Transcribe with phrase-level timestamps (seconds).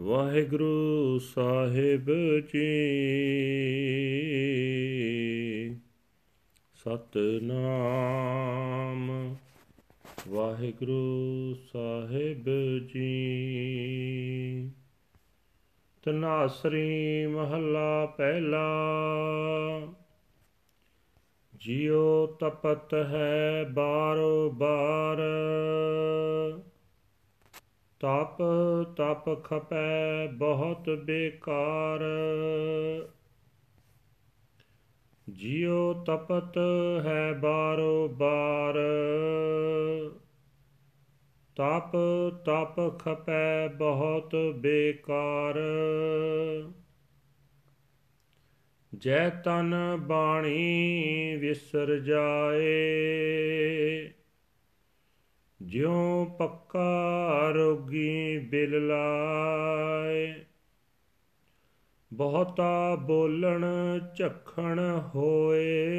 [0.00, 2.86] ਵਾਹਿਗੁਰੂ ਸਾਹਿਬ ਜੀ।
[6.74, 9.36] ਸਤਨਾਮ।
[10.28, 14.70] ਵਾਹਿਗੁਰੂ ਸਾਹਿਬ ਜੀ।
[16.02, 18.72] ਤਨਾਸਰੀ ਮਹੱਲਾ ਪਹਿਲਾ।
[21.54, 25.18] ਜਿਉ ਤਪਤ ਹੈ ਬਾਰੋ ਬਾਰ।
[28.04, 28.42] ਤਪ
[28.96, 32.00] ਤਪ ਖਪੈ ਬਹੁਤ ਬੇਕਾਰ।
[35.28, 36.58] ਜਿਉ ਤਪਤ
[37.06, 38.74] ਹੈ ਬਾਰੋ ਬਾਰ।
[41.56, 41.92] ਤਪ
[42.44, 45.58] ਤਪ ਖਪੈ ਬਹੁਤ ਬੇਕਾਰ।
[48.98, 52.74] ਜੈ ਤਨ ਬਾਣੀ ਵਿਸਰ ਜਾਏ।
[55.64, 60.34] ਜਿਉ ਪੱਕਾ ਰੋਗੀ ਬਿਲ ਲਾਏ।
[62.12, 63.64] ਬਹੁਤਾ ਬੋਲਣ
[64.16, 65.96] ਝਖਣ ਹੋਏ।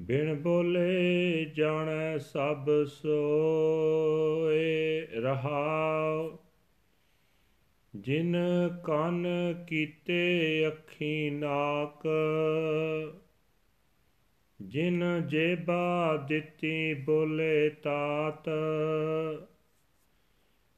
[0.00, 6.38] ਬਿਨ ਬੋਲੇ ਜਾਣੈ ਸਭ ਸੋਏ। ਰਹਾਉ,
[7.96, 8.36] ਜਿਨ
[8.84, 9.26] ਕੰਨ
[9.68, 12.08] ਕੀਤੇ ਅੱਖੀ ਨਾਕ
[14.62, 18.50] ਜਿਨ ਜੇਬਾ ਦਿੱਤੀ ਬੋਲੇ ਤਾਤ,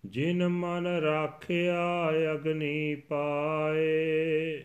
[0.07, 4.65] ਜਿਨ ਮਨ ਰਾਖਿਆ ਅਗਨੀ ਪਾਏ,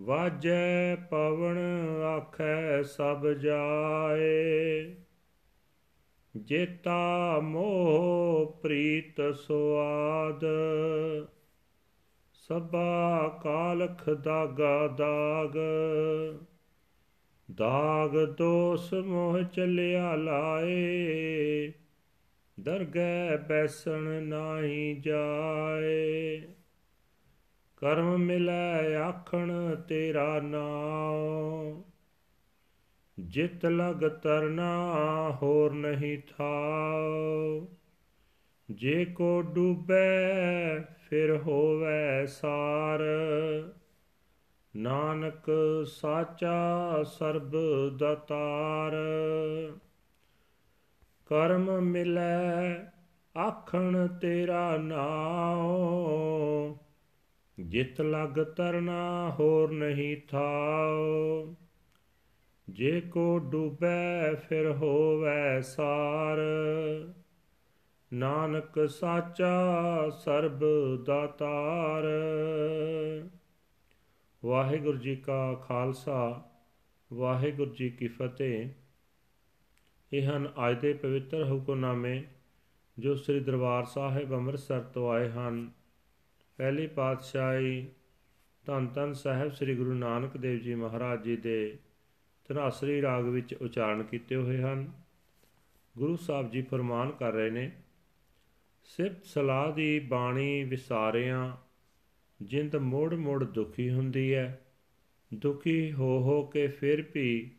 [0.00, 1.58] ਵਾਜੈ ਪਵਨ
[2.02, 4.94] ਆਖੈ ਸਭ ਜਾਏ।
[6.36, 10.44] ਜੇਤਾ ਮੋਹ ਪ੍ਰੀਤ ਸੁਆਦ,
[12.32, 15.56] ਸਭਾ ਕਾਲਖ ਦਾਗਾ ਦਾਗ।
[17.54, 21.72] ਦਾਗ ਦੋਸ ਮੋਹ ਚਲਿਆ ਲਾਏ,
[22.60, 26.40] ਦਰਗਹਿ ਬੈਸਣ ਨਾਹੀ ਜਾਏ।
[27.76, 31.82] ਕਰਮ ਮਿਲੈ ਆਖਣ ਤੇਰਾ ਨਾਮ
[33.20, 34.90] ਜਿਤ ਲਗ ਤਰਨਾ
[35.42, 37.66] ਹੋਰ ਨਹੀਂ ਥਾਉ।
[38.70, 40.28] ਜੇ ਕੋ ਡੂਬੈ,
[40.80, 43.00] ਫਿਰ ਹੋਵੇ ਸਾਰ।
[44.76, 45.50] ਨਾਨਕ
[45.86, 47.52] ਸਾਚਾ ਸਰਬ
[47.98, 48.92] ਦਾਤਾਰ।
[51.26, 52.76] ਕਰਮ ਮਿਲੈ,
[53.38, 56.76] ਆਖਣ ਤੇਰਾ ਨਾਉ।
[57.60, 61.54] ਜਿਤ ਲਗ ਤਰਨਾ ਹੋਰ ਨਹੀਂ ਥਾਉ।
[62.70, 66.38] ਜੇ ਕੋ ਡੂਬੈ, ਫਿਰ ਹੋਵੇ ਸਾਰ।
[68.12, 69.70] ਨਾਨਕ ਸਾਚਾ
[70.10, 70.60] ਸਰਬ
[71.04, 72.04] ਦਾਤਾਰ।
[74.44, 76.50] ਵਾਹਿਗੁਰੂ ਜੀ ਕਾ ਖਾਲਸਾ,
[77.12, 78.68] ਵਾਹਿਗੁਰੂ ਜੀ ਕੀ ਫਤਿਹ।
[80.12, 82.22] ਇਹ ਹਨ ਅੱਜ ਦੇ ਪਵਿੱਤਰ ਹੁਕਮਨਾਮੇ
[82.98, 85.70] ਜੋ ਸ੍ਰੀ ਦਰਬਾਰ ਸਾਹਿਬ ਅੰਮ੍ਰਿਤਸਰ ਤੋਂ ਆਏ ਹਨ।
[86.56, 87.86] ਪਹਿਲੀ ਪਾਤਸ਼ਾਹੀ
[88.66, 91.78] ਧੰਨ ਧੰਨ ਸਾਹਿਬ ਸ੍ਰੀ ਗੁਰੂ ਨਾਨਕ ਦੇਵ ਜੀ ਮਹਾਰਾਜ ਜੀ ਦੇ
[92.48, 94.92] ਧਨਾਸਰੀ ਰਾਗ ਵਿੱਚ ਉਚਾਰਨ ਕੀਤੇ ਹੋਏ ਹਨ।
[95.98, 97.70] ਗੁਰੂ ਸਾਹਿਬ ਜੀ ਫਰਮਾਨ ਕਰ ਰਹੇ ਨੇ,
[98.84, 101.69] ਸਿਫਤ ਸਲਾਹ ਦੀ ਬਾਣੀ ਵਿਸਾਰਿਆਂ
[102.42, 104.66] ਜਿੰਦ ਮੋੜ ਮੋੜ ਦੁਖੀ ਹੁੰਦੀ ਹੈ
[105.34, 107.50] ਦੁਖੀ ਹੋ ਹੋ ਕੇ ਫਿਰ ਵੀ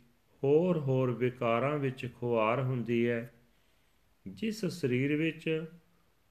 [0.43, 3.33] ਹੋਰ ਹੋਰ ਵਿਕਾਰਾਂ ਵਿੱਚ ਖੁਆਰ ਹੁੰਦੀ ਹੈ
[4.27, 5.65] ਜਿਸ ਸਰੀਰ ਵਿੱਚ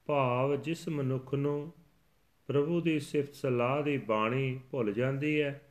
[0.05, 1.73] ਭਾਵ ਜਿਸ ਮਨੁੱਖ ਨੂੰ
[2.47, 5.61] ਪ੍ਰਭੂ ਦੀ ਸਿਫਤ ਸਲਾਹ ਦੀ ਬਾਣੀ ਭੁੱਲ ਜਾਂਦੀ ਹੈ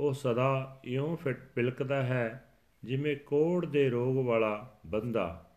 [0.00, 2.54] ਉਹ ਸਦਾ ਇਉਂ ਫਿਟ ਬਿਲਕਦਾ ਹੈ
[2.84, 5.50] ਜਿਵੇਂ ਕੋੜ ਦੇ ਰੋਗ ਵਾਲਾ ਬੰਦਾ।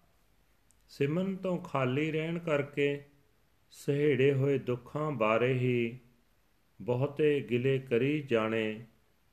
[0.90, 3.04] ਸਿਮਨ ਤੋਂ ਖਾਲੀ ਰਹਿਣ ਕਰਕੇ
[3.72, 6.00] ਸਹਿੜੇ ਹੋਏ ਦੁੱਖਾਂ ਬਾਰੇ ਹੀ
[6.82, 8.86] ਬਹੁਤੇ ਗਿਲੇ ਕਰੀ ਜਾਣੇ,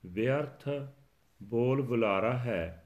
[0.07, 0.69] ਵਿਅਰਥ
[1.43, 2.81] ਬੋਲ ਬੁਲਾਰਾ ਹੈ।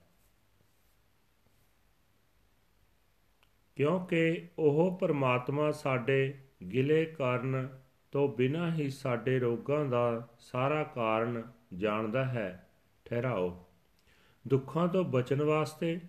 [3.76, 6.34] ਕਿਉਂਕਿ ਉਹ ਪਰਮਾਤਮਾ ਸਾਡੇ
[6.72, 7.78] ਗਿਲੇ ਕਾਰਨ
[8.12, 11.42] ਤੋਂ ਬਿਨਾਂ ਹੀ ਸਾਡੇ ਰੋਗਾਂ ਦਾ ਸਾਰਾ ਕਾਰਨ
[11.76, 12.68] ਜਾਣਦਾ ਹੈ,
[13.04, 13.66] ਠਹਿਰਾਓ।
[14.48, 16.00] ਦੁੱਖਾਂ ਤੋਂ ਬਚਣ ਵਾਸਤੇ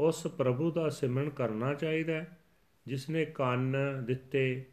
[0.00, 2.38] ਉਸ ਪ੍ਰਭੂ ਦਾ ਸਿਮਰਨ ਕਰਨਾ ਚਾਹੀਦਾ ਹੈ
[2.86, 4.64] ਜਿਸ ਨੇ ਕੰਨ ਦਿੱਤੇ,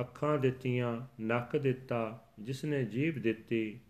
[0.00, 3.80] ਅੱਖਾਂ ਦਿੱਤੀਆਂ, ਨੱਕ ਦਿੱਤਾ ਜਿਸ ਨੇ ਜੀਭ ਦਿੱਤੀ,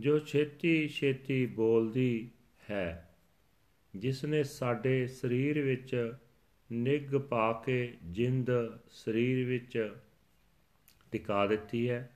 [0.00, 2.30] ਜੋ ਛੇਤੀ ਛੇਤੀ ਬੋਲਦੀ
[2.70, 3.16] ਹੈ
[3.96, 6.16] ਜਿਸ ਨੇ ਸਾਡੇ ਸਰੀਰ ਵਿੱਚ
[6.72, 8.50] ਨਿਗ ਪਾ ਕੇ ਜਿੰਦ
[8.90, 9.96] ਸਰੀਰ ਵਿੱਚ
[11.12, 12.14] ਟਿਕਾ ਦਿੱਤੀ ਹੈ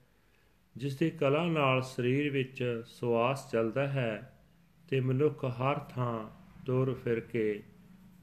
[0.76, 4.40] ਜਿਸ ਦੀ ਕਲਾ ਨਾਲ ਸਰੀਰ ਵਿੱਚ ਸਵਾਸ ਚੱਲਦਾ ਹੈ
[4.88, 6.31] ਤੇ ਮਨੁੱਖ ਹਰ ਥਾਂ
[6.67, 7.62] ਤੁਰ ਫਿਰ ਕੇ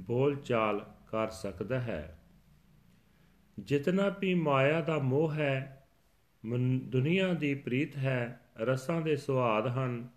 [0.01, 2.19] ਬੋਲ ਚਾਲ ਕਰ ਸਕਦਾ ਹੈ।
[3.59, 5.78] ਜਿਤਨਾ ਵੀ ਮਾਇਆ ਦਾ ਮੋਹ ਹੈ
[6.81, 10.07] ਦੁਨੀਆ ਦੀ ਪ੍ਰੀਤ ਹੈ, ਰਸਾਂ ਦੇ ਸੁਆਦ ਹਨ।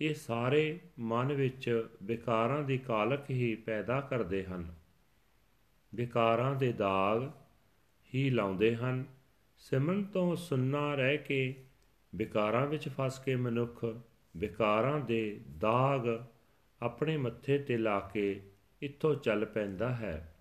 [0.00, 4.74] ਇਹ ਸਾਰੇ ਮਨ ਵਿੱਚ ਵਿਕਾਰਾਂ ਦੀ ਕਾਲਕ ਹੀ ਪੈਦਾ ਕਰਦੇ ਹਨ।
[5.94, 7.30] ਵਿਕਾਰਾਂ ਦੇ ਦਾਗ
[8.14, 9.04] ਹੀ ਲਾਉਂਦੇ ਹਨ।
[9.58, 11.64] ਸਿਮਰਨ ਤੋਂ ਸੁੰਨਾ ਰਹਿ ਕੇ
[12.14, 13.84] ਵਿਕਾਰਾਂ ਵਿੱਚ ਫਸ ਕੇ ਮਨੁੱਖ
[14.36, 16.26] ਵਿਕਾਰਾਂ ਦੇ ਦਾਗ
[16.82, 18.40] ਆਪਣੇ ਮੱਥੇ ਤੇ ਲਾ ਕੇ
[18.82, 20.34] ਇੱਥੋਂ ਚੱਲ ਪੈਂਦਾ ਹੈ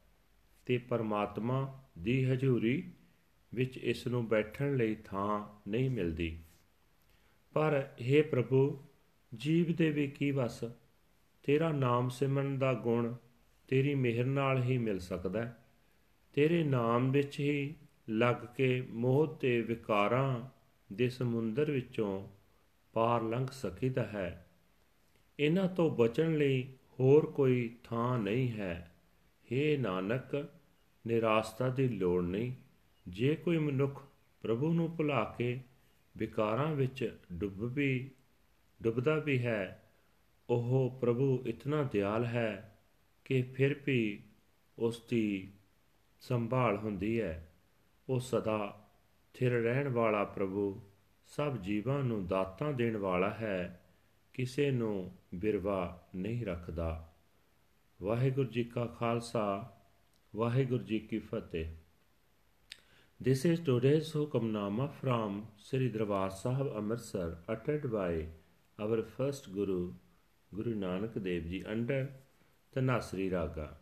[0.65, 2.91] ਤੇ ਪਰਮਾਤਮਾ ਦੀ ਹਜ਼ੂਰੀ
[3.53, 6.39] ਵਿੱਚ ਇਸ ਨੂੰ ਬੈਠਣ ਲਈ ਥਾਂ ਨਹੀਂ ਮਿਲਦੀ।
[7.53, 8.83] ਪਰ हे ਪ੍ਰਭੂ,
[9.35, 10.63] ਜੀਵ ਦੇ ਵੀ ਕੀ ਵਸ?
[11.43, 13.15] ਤੇਰਾ ਨਾਮ ਸਿਮਰਨ ਦਾ ਗੁਣ
[13.67, 15.57] ਤੇਰੀ ਮਿਹਰ ਨਾਲ ਹੀ ਮਿਲ ਸਕਦਾ ਹੈ।
[16.33, 17.75] ਤੇਰੇ ਨਾਮ ਵਿੱਚ ਹੀ
[18.09, 20.49] ਲੱਗ ਕੇ ਮੋਹ ਤੇ ਵਿਕਾਰਾਂ
[20.93, 22.27] ਦੇ ਸਮੁੰਦਰ ਵਿੱਚੋਂ
[22.93, 24.47] ਪਾਰ ਲੰਘ ਸਕੀਦਾ ਹੈ।
[25.39, 26.67] ਇਹਨਾਂ ਤੋਂ ਬਚਣ ਲਈ
[26.99, 28.91] ਹੋਰ ਕੋਈ ਥਾਂ ਨਹੀਂ ਹੈ।
[29.53, 30.49] हे ਨਾਨਕ,
[31.07, 32.53] ਨਿਰਾਸ਼ਤਾ ਦੀ ਲੋੜ ਨਹੀਂ।
[33.07, 34.03] ਜੇ ਕੋਈ ਮਨੁੱਖ
[34.41, 35.59] ਪ੍ਰਭੂ ਨੂੰ ਭੁਲਾ ਕੇ
[36.17, 38.11] ਵਿਕਾਰਾਂ ਵਿੱਚ ਡੁੱਬ ਵੀ,
[38.83, 39.83] ਡੁੱਬਦਾ ਵੀ ਹੈ,
[40.49, 42.79] ਉਹ ਪ੍ਰਭੂ ਇਤਨਾ ਦਿਆਲ ਹੈ
[43.25, 44.23] ਕਿ ਫਿਰ ਵੀ
[44.79, 45.51] ਉਸ ਦੀ
[46.21, 47.53] ਸੰਭਾਲ ਹੁੰਦੀ ਹੈ।
[48.09, 48.89] ਉਹ ਸਦਾ
[49.33, 50.81] ਥਿਰ ਰਹਿਣ ਵਾਲਾ ਪ੍ਰਭੂ
[51.27, 53.81] ਸਭ ਜੀਵਾਂ ਨੂੰ ਦਾਤਾਂ ਦੇਣ ਵਾਲਾ ਹੈ,
[54.33, 57.13] ਕਿਸੇ ਨੂੰ ਬਿਰਵਾ ਨਹੀਂ ਰੱਖਦਾ।
[58.01, 59.77] ਵਾਹਿਗੁਰੂ ਜੀ ਕਾ ਖਾਲਸਾ,
[60.35, 61.75] ਵਾਹਿਗੁਰੂ ਜੀ ਕੀ ਫਤਿਹ।
[63.25, 68.25] This is today's Hukamnama from Sri Darbar Sahib Amritsar uttered by
[68.79, 69.93] our first Guru,
[70.55, 72.09] Guru Nanak Dev Ji under
[72.75, 73.75] Tanasri Raga,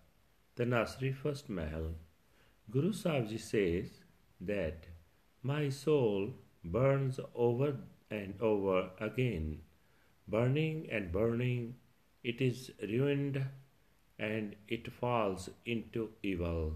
[0.57, 1.95] Tanasri first Mahal.
[2.69, 4.01] Guru Sahib Ji says
[4.41, 4.87] that
[5.41, 6.33] my soul
[6.65, 7.77] burns over
[8.11, 9.61] and over again,
[10.27, 11.75] burning and burning,
[12.25, 13.41] it is ruined
[14.19, 16.73] and it falls into evil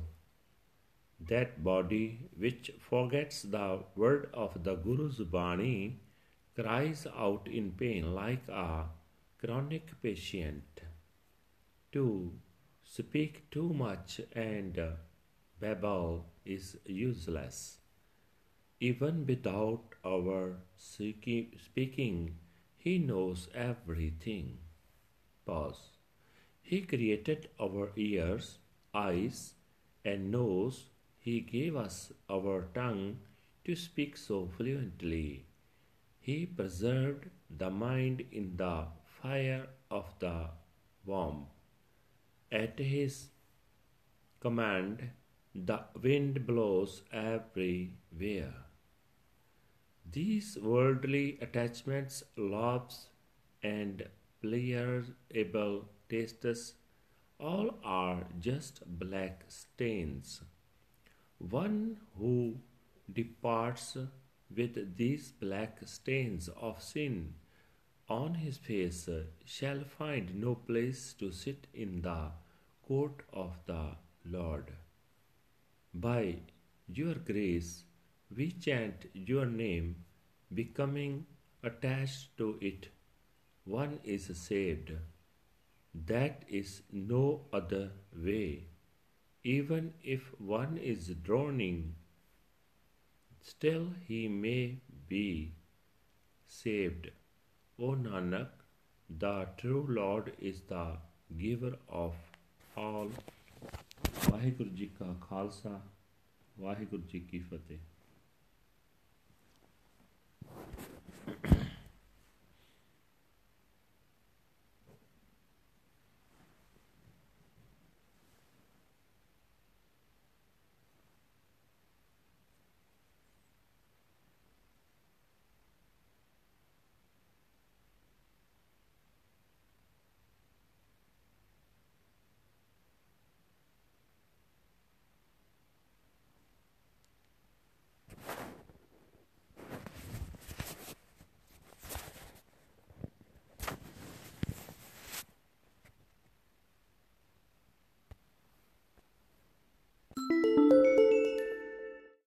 [1.27, 5.99] that body which forgets the word of the Guru's Bani
[6.55, 8.85] cries out in pain like a
[9.39, 10.81] chronic patient.
[11.93, 12.33] To
[12.83, 14.79] speak too much and
[15.59, 17.77] babble is useless.
[18.79, 22.37] Even without our speaking,
[22.75, 24.57] He knows everything.
[25.45, 25.97] Pause.
[26.61, 28.57] He created our ears,
[28.93, 29.53] eyes,
[30.03, 30.89] and nose
[31.25, 33.17] he gave us our tongue
[33.65, 35.45] to speak so fluently.
[36.19, 38.87] He preserved the mind in the
[39.21, 40.49] fire of the
[41.05, 41.45] womb.
[42.51, 43.27] At his
[44.41, 45.11] command,
[45.55, 48.53] the wind blows everywhere.
[50.11, 53.07] These worldly attachments, loves,
[53.61, 54.09] and
[54.41, 56.73] pleasurable tastes
[57.39, 60.41] all are just black stains.
[61.49, 62.55] One who
[63.11, 63.97] departs
[64.55, 67.33] with these black stains of sin
[68.07, 69.09] on his face
[69.43, 72.31] shall find no place to sit in the
[72.87, 74.71] court of the Lord.
[75.93, 76.37] By
[76.87, 77.83] your grace,
[78.35, 80.05] we chant your name,
[80.53, 81.25] becoming
[81.61, 82.87] attached to it.
[83.65, 84.93] One is saved.
[85.93, 88.67] That is no other way.
[89.44, 91.94] Even if one is drowning,
[93.40, 95.52] still he may be
[96.46, 97.10] saved.
[97.78, 98.48] O Nanak,
[99.08, 100.86] the true Lord is the
[101.36, 102.14] giver of
[102.76, 103.10] all.
[104.30, 105.80] Waheguru ji ਕਾ ਖਾਲਸਾ
[106.58, 107.78] ਵਾਹਿਗੁਰੂ ਜੀ ਕੀ ਫਤਿਹ